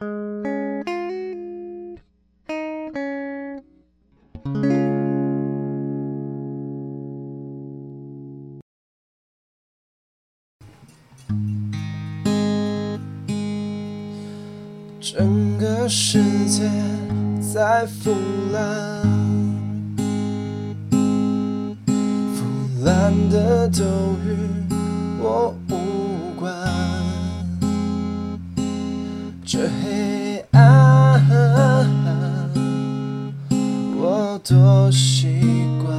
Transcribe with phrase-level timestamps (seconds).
[0.00, 0.06] 整
[15.58, 16.70] 个世界
[17.40, 18.14] 在腐
[18.52, 19.02] 烂，
[22.34, 22.44] 腐
[22.84, 23.82] 烂的都
[24.24, 24.36] 与
[25.20, 25.97] 我无
[29.50, 31.24] 这黑暗，
[33.96, 35.40] 我多习
[35.82, 35.96] 惯，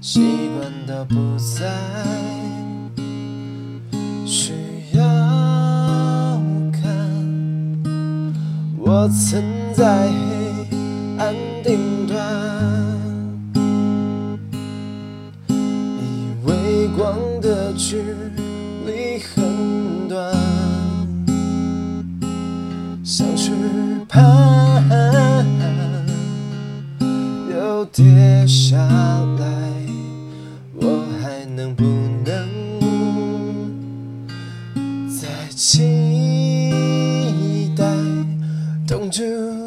[0.00, 1.70] 习惯到不再
[4.26, 4.52] 需
[4.94, 5.04] 要
[6.72, 6.82] 看。
[8.80, 9.40] 我曾
[9.72, 10.66] 在黑
[11.20, 12.18] 暗顶端，
[15.46, 18.02] 以为光的距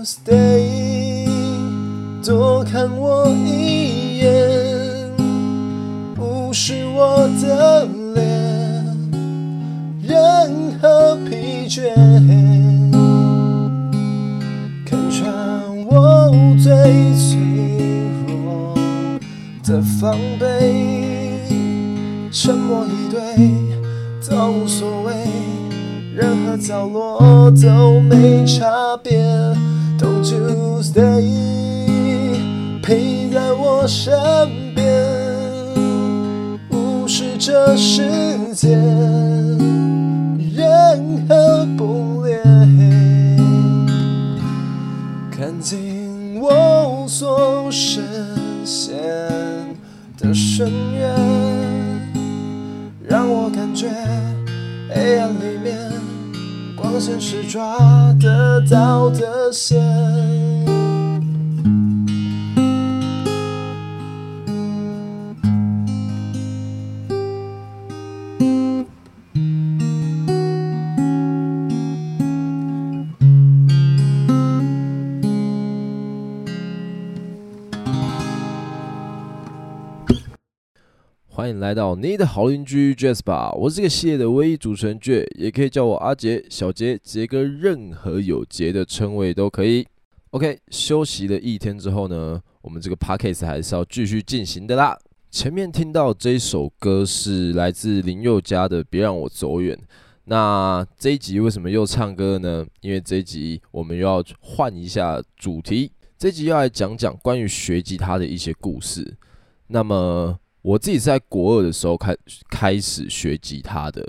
[0.04, 1.28] stay，
[2.24, 5.10] 多看我一眼，
[6.20, 8.96] 无视我的脸，
[10.02, 11.94] 任何疲倦，
[14.86, 15.26] 看穿
[15.88, 16.32] 我
[16.62, 16.72] 最
[17.16, 17.38] 脆
[18.28, 18.76] 弱
[19.64, 20.46] 的防备，
[22.32, 23.20] 沉默以对
[24.30, 25.14] 都无所谓。
[26.16, 29.22] 任何角落都没差别
[33.88, 34.12] 身
[34.76, 34.86] 边，
[36.70, 38.04] 无视这世
[38.54, 38.76] 界
[40.54, 42.38] 任何不列，
[45.32, 48.02] 看尽我所实
[48.66, 48.98] 现
[50.18, 51.16] 的深渊，
[53.08, 53.88] 让我感觉
[54.94, 55.78] 黑暗里面。
[56.76, 57.78] 光线是抓
[58.20, 59.82] 得到的线。
[81.68, 89.86] 来到你的好邻居 Jasper，我是这个系列的唯一主持人 J，也可以叫我阿杰、小杰、杰哥，任何有杰的称谓都可以。
[90.30, 94.98] OK，休息了一天之后呢，我们这个 Podcast 还是要继续进行的啦。
[95.30, 99.76] 前面听到这首歌是来自林宥嘉的《别让我走远》，
[100.24, 102.66] 那这一集为什么又唱歌呢？
[102.80, 109.18] 因为这一集我们又要换一下主题，这一集要来讲讲关于学吉他的一些故事。
[109.68, 110.40] 那么。
[110.68, 112.14] 我自己在国二的时候开
[112.50, 114.06] 开始学吉他的，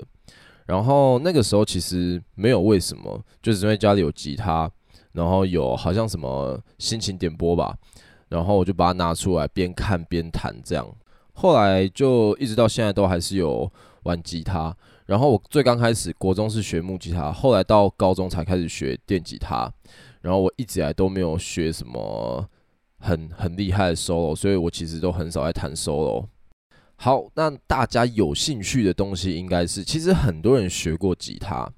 [0.65, 4.69] 然后那个时候其实没有为什么，就是因为家里有吉他，
[5.13, 7.77] 然后有好像什么心情点播吧，
[8.27, 10.85] 然后我就把它拿出来边看边弹这样。
[11.31, 13.71] 后来就一直到现在都还是有
[14.03, 14.75] 玩吉他，
[15.05, 19.71] 然后我最刚开始国中是学木吉他，后来到高中才开始学电吉他，
[20.19, 22.45] 然后我一直以来都没有学什么
[22.97, 26.25] 很很厉害的 solo，所以我其实都很少在弹 solo。
[27.01, 31.71] 好，那大家有兴趣的东西应该是，其实很多人学过吉他，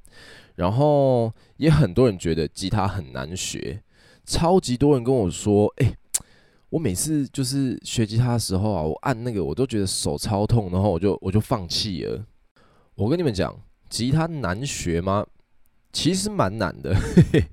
[0.56, 3.84] 然后也很多人觉得吉他很难学，
[4.26, 5.96] 超级多人跟我说，哎，
[6.72, 12.26] 我每次就是学吉他的时候啊，我按那个我都觉得手超痛，然后我就我就放弃了。
[12.96, 13.56] 我跟你们讲，
[13.92, 15.24] 吉他难学吗？
[15.94, 16.96] 其实蛮难的。
[16.96, 17.46] 嘿嘿，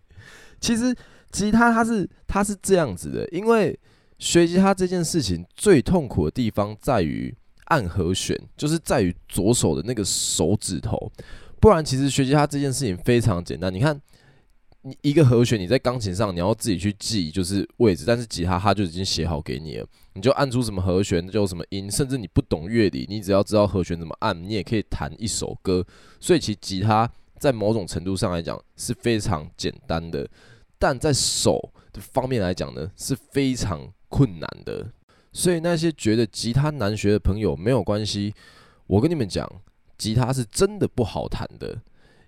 [0.58, 0.96] 其实
[1.30, 3.78] 吉他它是它是这样子的，因为
[4.18, 7.36] 学吉他这件事情最痛苦的地方在于。
[7.68, 11.10] 按和弦就是在于左手的那个手指头，
[11.60, 13.72] 不然其实学吉他这件事情非常简单。
[13.72, 14.00] 你看，
[14.82, 25.84] 你一个和弦你在钢琴上你要自己去记就是位置，但是吉他它就已经写好给你了，你就按出什么和弦就什么音，甚至你不懂乐理，你只要知道和弦怎么按，你也可以弹一首歌。
[26.20, 30.28] 所以其实吉他在某种程度上来讲是非常简单的，
[30.78, 34.90] 但在手的方面来讲呢是非常困难的。
[35.38, 38.34] 所以那些觉得吉他难学的朋友没有关系，
[38.88, 39.48] 我跟你们讲，
[39.96, 41.80] 吉他是真的不好弹的，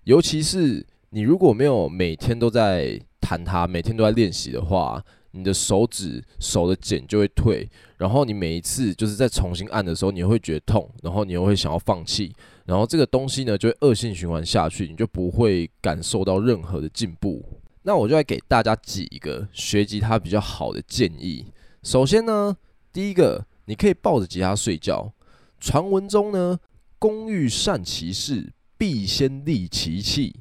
[0.04, 12.32] 尤其是你如果没有每天都在弹它，每天都在练习的话，你的手指手的茧就会退，然后你每一次就是在重新按的时候，你会觉得痛，然后你又会想要放弃，
[12.66, 17.44] 然后这个东西呢就会恶性循环下去，你就不会感受到任何的进步。
[17.82, 21.46] 那我就来给大家几个学吉他比较好的建议。
[21.82, 22.56] 首先呢，
[22.92, 25.12] 第一个，你可以抱着吉他睡觉。
[25.58, 26.58] 传闻中呢，
[26.98, 30.40] 工欲善其事，必先利其器。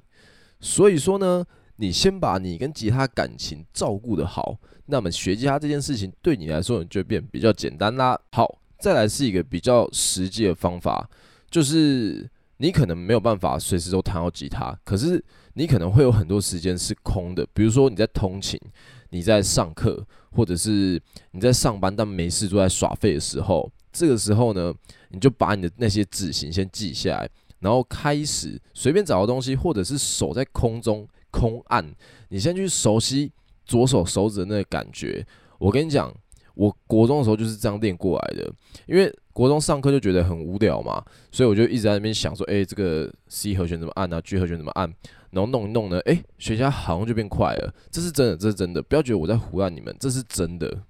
[0.59, 8.19] 所以说呢，你先把你跟吉他感情照顾得好，那么学吉他这件事情对你来说，你就变比较简单啦。
[8.31, 11.09] 好，再来是一个比较实际的方法，
[11.49, 12.29] 就是
[12.61, 15.23] 你可能没有办法随时都弹到吉他，可是
[15.53, 18.59] 你可能会有很多时间是空的，比如说你在通勤、
[19.11, 21.01] 你在上课，或者是
[21.31, 24.73] 你在上班但没事做在耍废的时候，这个时候呢，
[25.09, 27.29] 你就把你的那些指型先记下来。
[27.59, 31.85] 然后开始随便找个东西，或者是手在空中空按，
[32.29, 33.31] 你先去熟悉
[33.65, 35.25] 左手手指的那个感觉。
[35.57, 36.13] 我跟你讲，
[36.55, 38.49] 我国中的时候就是这样练过来的。
[38.85, 41.01] 因为国中上课就觉得很无聊嘛，
[41.31, 44.93] 所以我就一直在那边想说，哎，这个 C 和弦怎么按啊？G 和弦怎么按？
[45.31, 47.73] 然后弄一弄呢，哎，学起来好像就变快了。
[47.89, 48.81] 这是真的，这是真的。
[48.81, 50.83] 不要觉得我在唬烂你们，这是真的。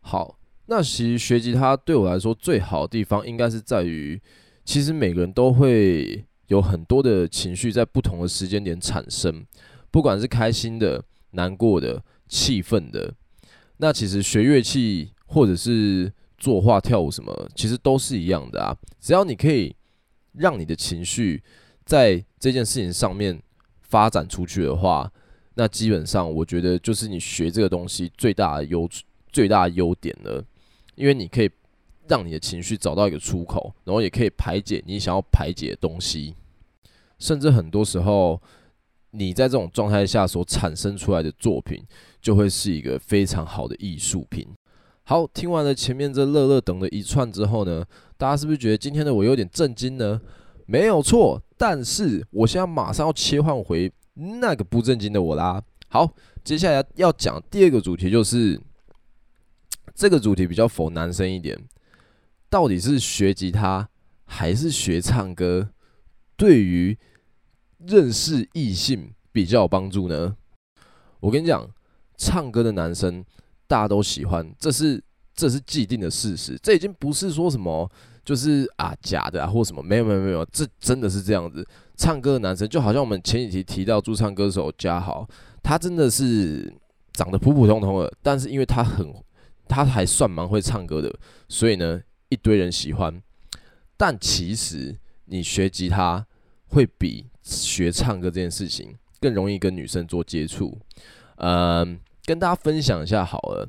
[0.00, 4.20] 好，那其实学吉他对我来说最好的地方，应该是在于。
[4.66, 9.46] 其实每个人都会有很多的情绪在不同的时间点产生，
[9.90, 13.14] 不管是开心的、难过的、气愤的。
[13.78, 18.74] 那其实学乐器或者是作画、跳舞什么，其实都是一样的啊。
[19.00, 19.74] 只要你可以
[20.32, 21.42] 让你的情绪
[21.84, 23.38] 在这件事情上面
[23.82, 25.12] 发展出去的话，
[25.54, 28.88] 那基本上我觉得就是你学这个东西最大的优
[29.30, 30.42] 最大的优点了，
[30.94, 31.50] 因为你可以。
[32.10, 36.34] 让你的情绪找到一个出口，然后也可以排解你想要排解的东西，
[37.18, 38.40] 甚至很多时候，
[39.10, 41.84] 你在这种状态下所产生出来的作品，
[42.22, 44.48] 就会是一个非常好的艺术品。
[45.08, 47.82] 好，听完了前面这乐乐等的一串之后呢，
[48.18, 50.20] 大家是不是觉得今天的我有点震惊呢？
[50.66, 55.62] 没有错，但是我现在马上要切换回那个不正经的我啦。
[55.88, 56.12] 好，
[56.44, 58.60] 接下来要讲第二个主题，就是
[59.96, 61.58] 这个主题比较否男生一点。
[62.50, 63.88] 到底是学吉他
[64.26, 65.70] 还是学唱歌，
[66.36, 66.98] 对于
[67.78, 70.36] 认识异性比较有帮助呢？
[71.20, 71.66] 我跟你讲，
[72.18, 73.24] 唱歌的男生
[73.68, 75.00] 大家都喜欢，这是
[75.34, 77.88] 这是既定的事实，这已经不是说什么
[78.24, 81.64] 就是啊假的啊或什么，没有没有没有，这真的是这样子。
[81.96, 85.28] 唱歌的男生就好像我们前几题提到驻唱歌手嘉豪，
[85.62, 86.72] 他真的是
[87.12, 89.14] 长得普普通通的，但是因为他很
[89.68, 91.14] 他还算蛮会唱歌的，
[91.48, 92.00] 所以呢。
[92.30, 93.22] 一堆人喜欢，
[93.96, 94.94] 但其实
[95.24, 96.26] 你学吉他
[96.66, 100.78] 会比学唱歌这件事情更容易跟女生做接触。
[101.36, 101.98] 嗯，
[102.28, 103.66] 跟大家分享一下好了，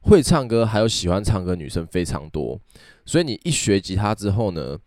[0.00, 2.58] 会唱歌还有喜欢唱歌女生非常多，
[3.04, 4.78] 所以你一学吉他之后呢，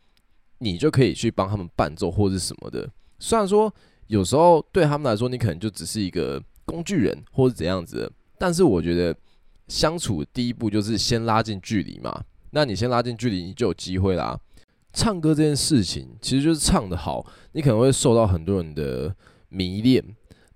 [0.58, 2.90] 你就可以去帮他们伴奏或是什么的。
[3.20, 3.72] 虽然说
[4.08, 9.16] 有时候对他们来说，你可能就只是一个工具人或是怎样子，但是我觉得
[9.68, 12.24] 相处第一步就是先拉近距离嘛。
[12.50, 14.36] 那你先拉近距离，你就有机会啦。
[14.92, 19.16] 唱歌这件事情其实就是唱得好，你可能会受到很多人的
[19.50, 20.04] 迷恋，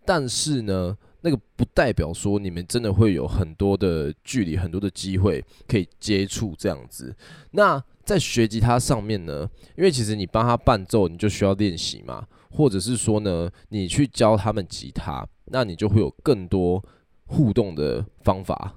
[0.03, 7.15] 但是呢，那个不代表说你们真的会有很多的距离、很多的机会可以接触这样子。
[7.51, 9.47] 那在学吉他上面呢，
[9.77, 16.83] 因为其实你帮他伴奏，你就需要练习嘛，或者是说呢，你去教他们吉他，那你就会有更多
[17.25, 18.75] 互动的方法。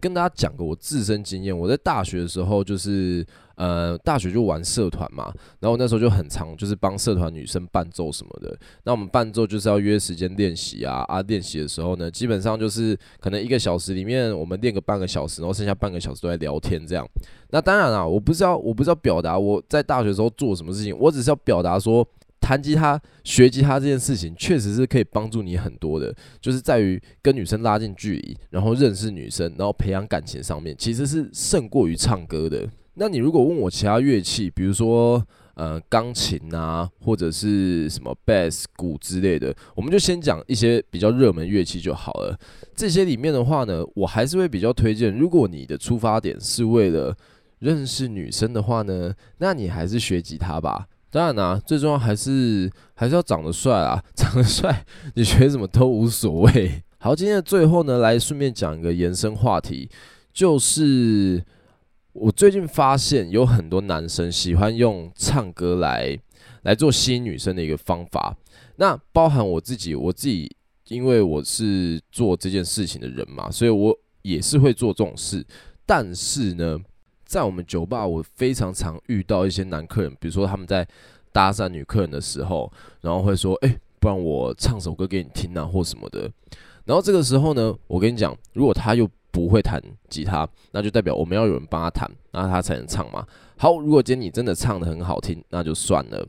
[0.00, 8.56] 跟大家讲个我自身经验，我在大学的时候就是，呃，大学就玩社团嘛，然后那时候就很常就是帮社团女生伴奏什么的。
[8.84, 17.08] 那我们伴奏就是要约时间练习啊，啊，练习的时候呢，基本上就是可能一个小时里面我们练个半个小时，然后剩下半个小时都在聊天这样。
[17.50, 22.06] 那当然啊，我不知道，我不知道表达我在大学时候做什么事情，我只是要表达说。
[22.40, 32.68] 弹吉他、学吉他这件事情，确实是可以帮助你很多的，就是在于跟女生拉近距离，然后认识女生，然后培养感情上面，其实是胜过于唱歌的。
[32.94, 35.22] 那你如果问我其他乐器，比如说
[35.54, 42.38] 呃钢琴啊，或者是什么 bass、鼓之类的，我们就先讲一些比较热门乐器就好了。
[42.74, 47.14] 这些里面的话呢，我还是会比较推荐，如果你的出发点是为了
[47.58, 50.86] 认识女生的话呢，那你还是学吉他吧。
[51.10, 54.02] 当然啦、最重要还是还是要长得帅啊！
[54.14, 54.84] 长得帅，
[55.14, 56.82] 你学什么都无所谓。
[56.98, 59.88] 好，今天的最后呢，来顺便讲一个延伸话题，
[60.32, 61.42] 就是
[62.12, 66.18] 我最近发现有很多男生喜欢用唱歌来
[66.62, 68.36] 来做吸引女生的一个方法。
[68.76, 70.54] 那包含我自己，我自己
[70.88, 75.46] 因为我是做这件事情的人嘛，所以我也是会做这种事。
[75.86, 76.78] 但是呢，
[77.36, 80.88] 在我们酒吧，我非常常遇到一些男客人，比如说他们在
[81.32, 86.30] 搭讪女客人的时候，然后会说：“哎，不然我唱首歌给你听啊，或什么的。”
[86.86, 89.78] 然后这个时候呢，我跟你讲，如果他又不会弹
[90.08, 93.22] 吉他，那就代表我们要有人帮他弹，那他才能唱嘛。
[93.58, 96.26] 好，如果今天你真的唱得很好听，那就算了。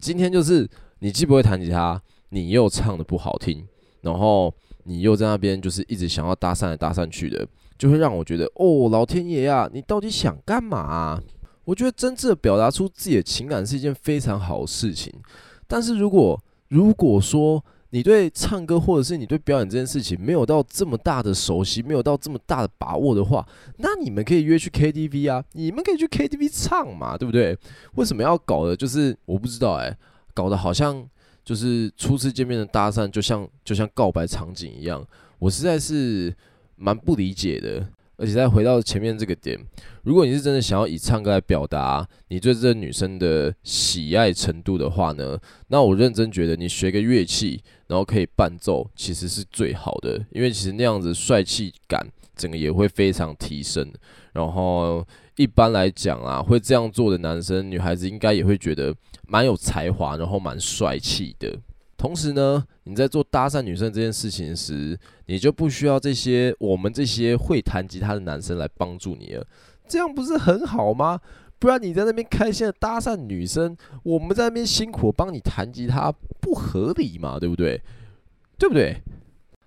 [0.00, 3.64] 今天就是你既不会弹吉他，你又唱得不好听。
[4.00, 4.52] 然后
[4.82, 7.46] 你又在那边就是一直想要搭讪来搭讪去的，
[7.80, 11.18] 就会让我觉得哦，老天爷啊，你到底想干嘛？
[11.64, 15.10] 我觉得真正的表达出自己的情感是一件非常好的事情，
[15.66, 27.56] 但是如果如果说你对唱歌或者是你对表演这件事情没有到这么大的熟悉，没有到这么大的把握的话，那你们可以约去 KTV 啊，你们可以去 KTV 唱嘛，对不对？
[27.94, 28.76] 为什么要搞的？
[28.76, 29.96] 就是我不知道哎、
[30.34, 31.08] 搞得好像。
[31.42, 35.04] 就是初次见面的搭讪，就像就像告白场景一样，
[35.38, 36.32] 我实在是
[36.80, 37.86] 蛮不理解的。
[38.16, 39.58] 而且再回到前面这个点，
[40.02, 52.06] 如果你是真的想要以唱歌来表达你对这个女生的喜爱程度的话呢，那我认真觉得你学个乐器，然后可以伴奏，其实是最好的，因为其实那样子帅气感
[52.36, 53.90] 整个也会非常提升。
[54.34, 55.02] 然后
[55.36, 58.94] 一般来讲啊，会这样做的男生，女孩子应该也会觉得。
[59.32, 61.56] 蛮有才华，然后蛮帅气的。
[62.00, 69.46] 同时呢，你在做搭讪女生这件事情时，你就不需要这些我们这些会弹吉他的男生来帮助你了。
[69.86, 71.20] 这样不是很好吗？
[71.58, 77.38] 不然你在那边开心的搭讪女生，我们在那边辛苦帮你弹吉他，不合理嘛？
[77.38, 77.78] 对不对？
[78.56, 78.96] 对不对？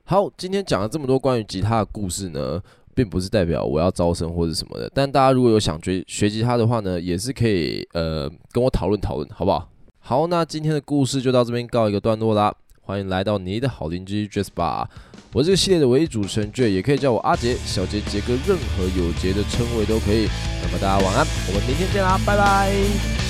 [0.05, 2.59] 好，今天讲了这么多关于吉他的故事呢。
[2.95, 9.67] 并不是代表我要招生或者什么的，但大家如果有想学学吉他的话呢，也是可以呃跟我讨论讨论，好不好？
[10.05, 12.53] 好，那今天的故事就到这边告一个段落啦。
[12.81, 14.85] 欢迎来到你的好邻居 Jazz Bar，
[15.31, 20.27] 我这个系列的唯一主持人 J，也可以叫我阿杰、小杰、杰哥，任何有杰的称谓都可以。
[20.61, 23.22] 那么大家晚安，我们明天见啦，拜拜。